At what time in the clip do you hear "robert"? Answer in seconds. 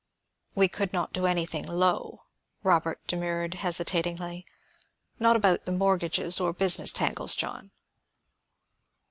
2.63-3.05